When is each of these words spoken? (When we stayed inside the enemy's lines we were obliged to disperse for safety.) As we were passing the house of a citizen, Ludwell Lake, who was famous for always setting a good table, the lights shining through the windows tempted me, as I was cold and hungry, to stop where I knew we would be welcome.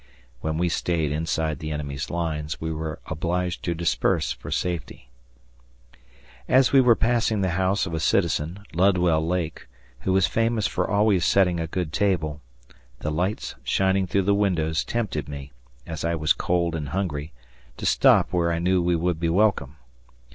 (When 0.39 0.57
we 0.57 0.67
stayed 0.67 1.11
inside 1.11 1.59
the 1.59 1.69
enemy's 1.69 2.09
lines 2.09 2.59
we 2.59 2.73
were 2.73 2.97
obliged 3.05 3.61
to 3.65 3.75
disperse 3.75 4.31
for 4.31 4.49
safety.) 4.49 5.11
As 6.49 6.71
we 6.71 6.81
were 6.81 6.95
passing 6.95 7.41
the 7.41 7.49
house 7.51 7.85
of 7.85 7.93
a 7.93 7.99
citizen, 7.99 8.61
Ludwell 8.73 9.21
Lake, 9.23 9.67
who 9.99 10.11
was 10.11 10.25
famous 10.25 10.65
for 10.65 10.89
always 10.89 11.23
setting 11.23 11.59
a 11.59 11.67
good 11.67 11.93
table, 11.93 12.41
the 13.01 13.11
lights 13.11 13.53
shining 13.63 14.07
through 14.07 14.23
the 14.23 14.33
windows 14.33 14.83
tempted 14.83 15.29
me, 15.29 15.51
as 15.85 16.03
I 16.03 16.15
was 16.15 16.33
cold 16.33 16.73
and 16.73 16.89
hungry, 16.89 17.31
to 17.77 17.85
stop 17.85 18.33
where 18.33 18.51
I 18.51 18.57
knew 18.57 18.81
we 18.81 18.95
would 18.95 19.19
be 19.19 19.29
welcome. 19.29 19.75